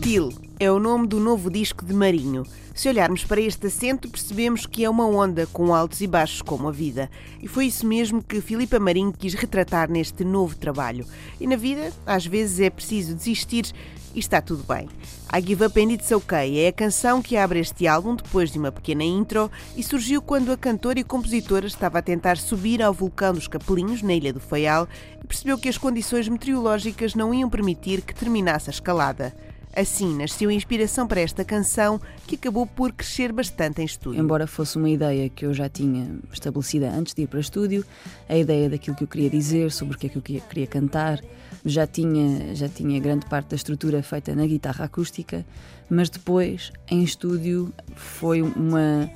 [0.00, 2.44] Til é o nome do novo disco de Marinho.
[2.74, 6.68] Se olharmos para este acento, percebemos que é uma onda com altos e baixos como
[6.68, 7.10] a vida.
[7.42, 11.04] E foi isso mesmo que Filipa Marinho quis retratar neste novo trabalho.
[11.38, 13.70] E na vida, às vezes é preciso desistir
[14.14, 14.88] e está tudo bem.
[15.34, 18.58] I Give Up and It's Okay é a canção que abre este álbum depois de
[18.58, 22.92] uma pequena intro e surgiu quando a cantora e compositora estava a tentar subir ao
[22.92, 24.88] vulcão dos Capelinhos, na Ilha do Faial,
[25.22, 29.34] e percebeu que as condições meteorológicas não iam permitir que terminasse a escalada.
[29.74, 34.20] Assim nasceu a inspiração para esta canção, que acabou por crescer bastante em estúdio.
[34.20, 37.82] Embora fosse uma ideia que eu já tinha estabelecida antes de ir para estúdio,
[38.28, 41.20] a ideia daquilo que eu queria dizer, sobre o que é que eu queria cantar,
[41.64, 45.44] já tinha, já tinha grande parte da estrutura feita na guitarra acústica,
[45.88, 49.10] mas depois, em estúdio, foi uma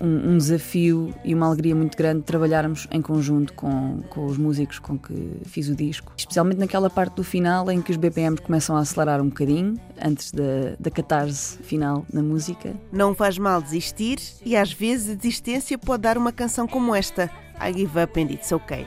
[0.00, 4.78] um, um, desafio e uma alegria muito grande trabalharmos em conjunto com, com os músicos
[4.78, 6.12] com que fiz o disco.
[6.16, 10.32] Especialmente naquela parte do final em que os BPMs começam a acelerar um bocadinho, antes
[10.32, 12.74] da, da catarse final na música.
[12.90, 17.30] Não faz mal desistir e às vezes a desistência pode dar uma canção como esta,
[17.60, 18.86] I Give Up and It's Okay.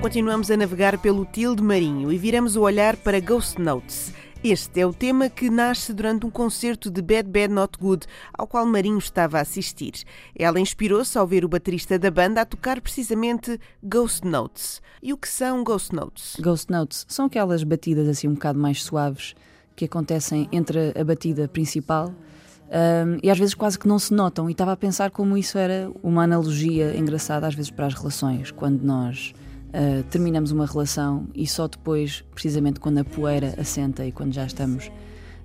[0.00, 4.14] Continuamos a navegar pelo Tilde Marinho e viramos o olhar para Ghost Notes.
[4.42, 8.46] Este é o tema que nasce durante um concerto de Bad Bad Not Good, ao
[8.46, 9.92] qual Marinho estava a assistir.
[10.34, 14.80] Ela inspirou-se ao ver o baterista da banda a tocar precisamente Ghost Notes.
[15.02, 16.36] E o que são Ghost Notes?
[16.40, 19.34] Ghost Notes são aquelas batidas assim um bocado mais suaves
[19.76, 22.08] que acontecem entre a batida principal
[22.70, 24.48] um, e às vezes quase que não se notam.
[24.48, 28.50] E estava a pensar como isso era uma analogia engraçada às vezes para as relações,
[28.50, 29.34] quando nós
[29.70, 34.44] Uh, terminamos uma relação e só depois, precisamente quando a poeira assenta e quando já
[34.44, 34.88] estamos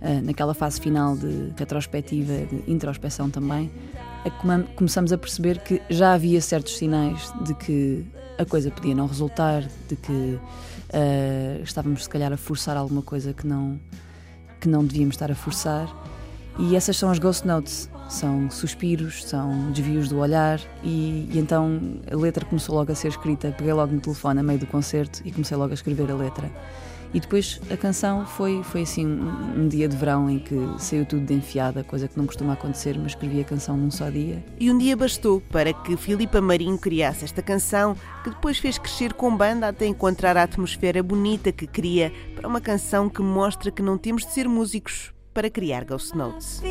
[0.02, 3.72] uh, naquela fase final de retrospectiva, de introspeção também,
[4.76, 8.04] começamos a perceber que já havia certos sinais de que
[8.38, 13.34] a coisa podia não resultar, de que uh, estávamos se calhar a forçar alguma coisa
[13.34, 13.80] que não,
[14.60, 15.88] que não devíamos estar a forçar.
[16.58, 21.80] E essas são as Ghost Notes são suspiros, são desvios do olhar e, e, então
[22.12, 23.54] a letra começou logo a ser escrita.
[23.58, 26.50] Peguei logo no telefone a meio do concerto e comecei logo a escrever a letra.
[27.14, 31.06] E depois a canção foi, foi assim um, um dia de verão em que saiu
[31.06, 34.44] tudo de enfiada, coisa que não costuma acontecer, mas escrevi a canção num só dia.
[34.60, 39.14] E um dia bastou para que Filipa Marinho criasse esta canção, que depois fez crescer
[39.14, 43.82] com banda até encontrar a atmosfera bonita que cria para uma canção que mostra que
[43.82, 46.62] não temos de ser músicos para criar Ghost Notes.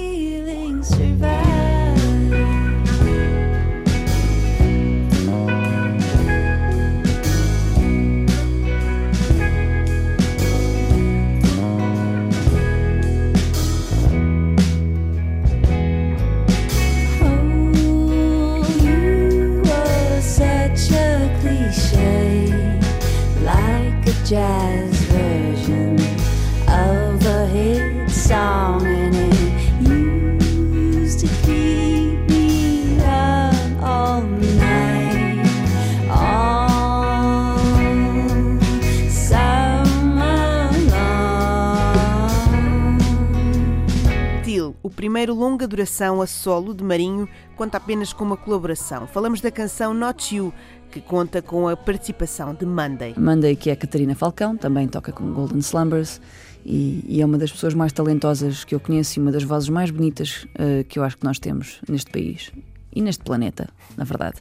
[45.15, 49.07] Primeiro longa duração a solo de Marinho conta apenas com uma colaboração.
[49.07, 50.53] Falamos da canção Not You,
[50.91, 53.15] que conta com a participação de Monday.
[53.17, 56.21] Monday, que é a Catarina Falcão, também toca com Golden Slumbers
[56.67, 59.69] e, e, é uma das pessoas mais talentosas que eu conheço e uma das vozes
[59.69, 62.51] mais bonitas uh, que eu acho que nós temos neste país
[62.95, 64.37] e neste planeta, na verdade.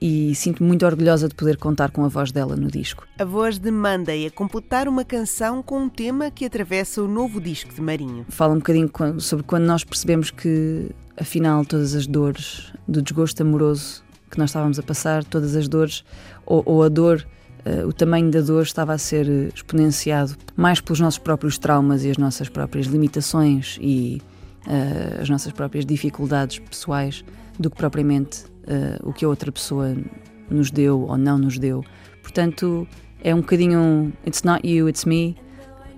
[0.00, 3.06] E sinto-me muito orgulhosa de poder contar com a voz dela no disco.
[3.18, 7.40] A voz de Monday a completar uma canção com um tema que atravessa o novo
[7.40, 8.26] disco de Marinho.
[8.28, 14.04] Fala um bocadinho sobre quando nós percebemos que, afinal, todas as dores do desgosto amoroso
[14.30, 16.04] que nós estávamos a passar, todas as dores,
[16.44, 17.26] ou, ou a dor
[17.66, 22.10] uh, o tamanho da dor estava a ser exponenciado mais pelos nossos próprios traumas e
[22.10, 24.22] as nossas próprias limitações e
[24.66, 27.24] uh, as nossas próprias dificuldades pessoais
[27.58, 29.96] do que propriamente uh, o que a outra pessoa
[30.50, 31.84] nos deu ou não nos deu.
[32.22, 32.86] Portanto,
[33.22, 35.36] é um bocadinho It's not you, it's me.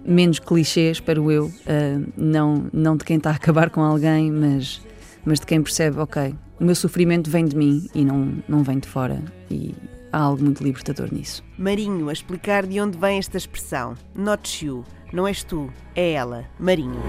[0.05, 4.81] menos clichê, espero eu, uh, não, não de quem está a acabar com alguém, mas,
[5.25, 8.79] mas de quem percebe, ok, o meu sofrimento vem de mim e não, não vem
[8.79, 9.23] de fora.
[9.51, 9.75] E
[10.13, 11.43] há algo muito libertador nisso.
[11.59, 13.95] Marinho, a explicar de onde vem esta expressão.
[14.15, 17.03] Not you, não és tu, é ela, Marinho.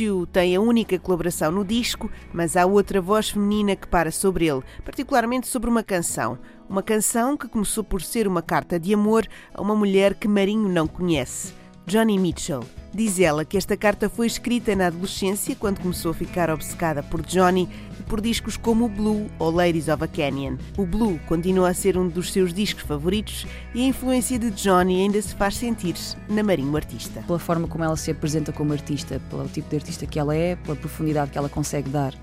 [0.00, 4.46] You tem a única colaboração no disco, mas há outra voz feminina que para sobre
[4.46, 6.38] ele, particularmente sobre uma canção.
[6.68, 10.68] Uma canção que começou por ser uma carta de amor a uma mulher que Marinho
[10.68, 11.61] não conhece.
[11.86, 12.64] Johnny Mitchell.
[12.94, 17.22] Diz ela que esta carta foi escrita na adolescência, quando começou a ficar obcecada por
[17.22, 17.68] Johnny
[17.98, 20.58] e por discos como o Blue ou Ladies of a Canyon.
[20.76, 25.00] O Blue continua a ser um dos seus discos favoritos e a influência de Johnny
[25.00, 25.96] ainda se faz sentir
[26.28, 27.22] na Marinho Artista.
[27.26, 30.54] Pela forma como ela se apresenta como artista, pelo tipo de artista que ela é,
[30.56, 32.14] pela profundidade que ela consegue dar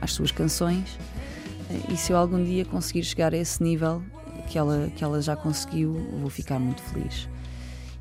[0.00, 0.98] às suas canções.
[1.88, 4.02] E se eu algum dia conseguir chegar a esse nível
[4.48, 7.26] que ela, que ela já conseguiu, vou ficar muito feliz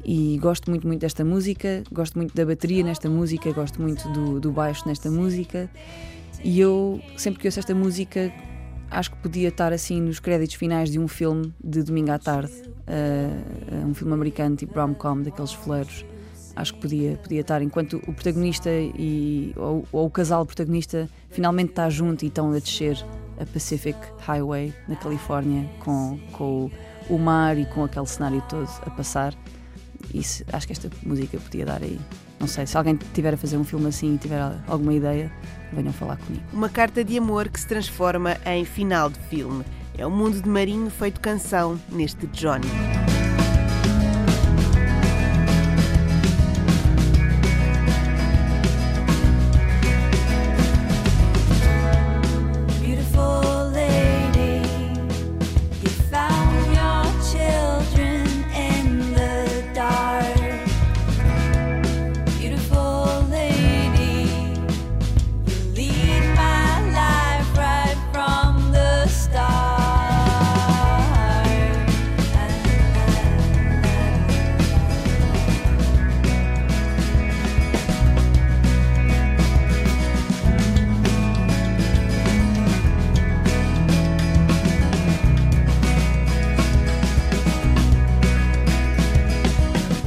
[0.03, 4.39] e gosto muito, muito desta música, gosto muito da bateria nesta música, gosto muito do,
[4.39, 5.69] do baixo nesta música
[6.43, 8.31] e eu, sempre que ouço esta música,
[8.89, 12.51] acho que podia estar assim nos créditos finais de um filme de domingo à tarde,
[12.87, 16.05] uh, um filme americano tipo rom-com, daqueles fleiros.
[16.55, 21.69] Acho que podia, podia estar enquanto o protagonista e, ou, ou o casal protagonista finalmente
[21.69, 22.97] está junto e estão a descer
[23.39, 26.69] a Pacific Highway na Califórnia com, com
[27.09, 29.33] o mar e com aquele cenário todo a passar.
[30.13, 31.99] Isso, acho que esta música podia dar aí.
[32.39, 35.31] Não sei, se alguém tiver a fazer um filme assim e tiver alguma ideia,
[35.71, 36.43] venham falar comigo.
[36.51, 39.63] Uma carta de amor que se transforma em final de filme.
[39.97, 43.00] É o mundo de Marinho feito canção neste Johnny.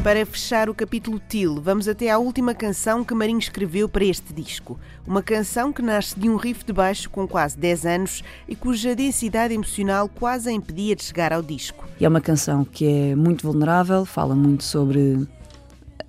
[0.04, 4.34] Para fechar o capítulo Til, vamos até à última canção que Marinho escreveu para este
[4.34, 4.78] disco.
[5.06, 8.94] Uma canção que nasce de um riff de baixo com quase 10 anos e cuja
[8.94, 11.88] densidade emocional quase a impedia de chegar ao disco.
[11.98, 15.26] É uma canção que é muito vulnerável, fala muito sobre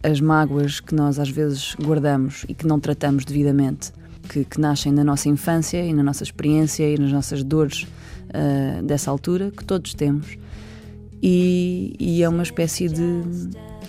[0.04, 3.94] as mágoas que nós às vezes guardamos e que não tratamos devidamente,
[4.28, 8.84] que, que nascem na nossa infância e na nossa experiência e nas nossas dores uh,
[8.84, 10.38] dessa altura, que todos temos.
[11.24, 13.24] E, e, é uma espécie de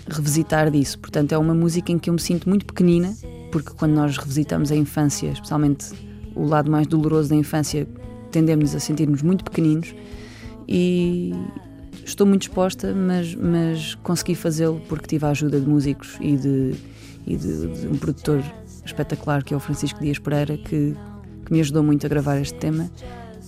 [0.08, 0.98] revisitar disso.
[0.98, 3.14] Portanto, é uma música em que eu me sinto muito pequenina,
[3.50, 5.92] porque quando nós revisitamos a infância, especialmente
[6.34, 7.86] o lado mais doloroso da infância,
[8.30, 9.94] tendemos a sentir-nos muito pequeninos
[10.68, 11.32] e
[12.04, 16.74] estou muito disposta, mas, mas consegui fazê-lo porque tive a ajuda de músicos e de,
[17.26, 18.42] e de, de, um produtor
[18.84, 20.94] espetacular que é o Francisco Dias Pereira, que,
[21.44, 22.90] que me ajudou muito a gravar este tema,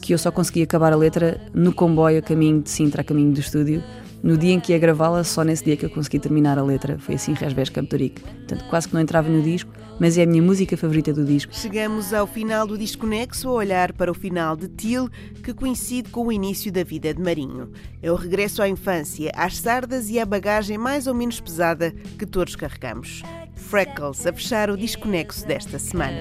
[0.01, 3.33] que eu só consegui acabar a letra no comboio a caminho de Sintra, a caminho
[3.33, 3.83] do estúdio,
[4.23, 6.99] no dia em que ia gravá-la, só nesse dia que eu consegui terminar a letra.
[6.99, 8.23] Foi assim, Resbés Camptorique.
[8.23, 11.55] Portanto, quase que não entrava no disco, mas é a minha música favorita do disco.
[11.55, 15.09] Chegamos ao final do disco Nexo a olhar para o final de Til,
[15.43, 17.71] que coincide com o início da vida de Marinho.
[18.03, 22.27] É o regresso à infância, às sardas e à bagagem mais ou menos pesada que
[22.27, 23.23] todos carregamos.
[23.55, 26.17] Freckles a fechar o disco Nexo desta semana.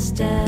[0.00, 0.39] Just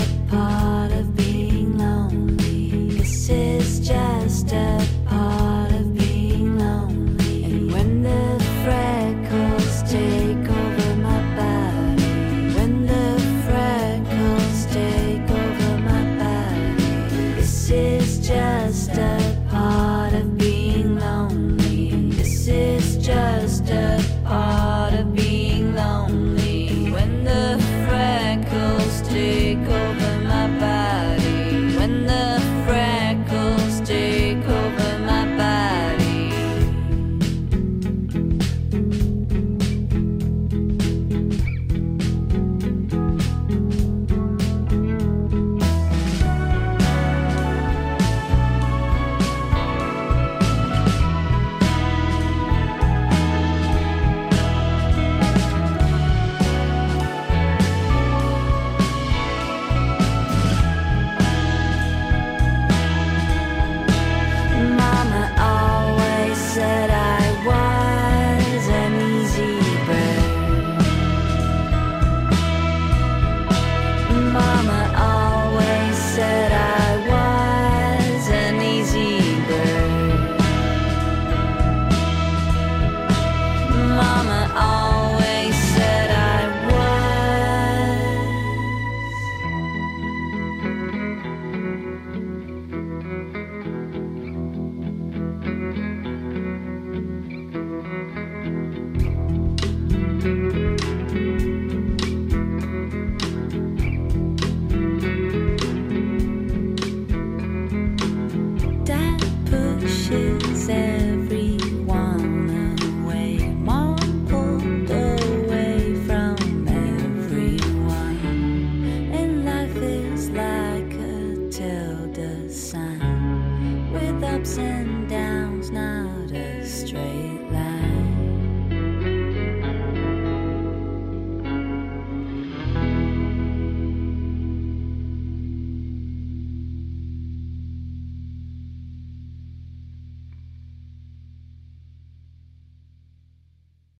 [124.33, 125.01] ups and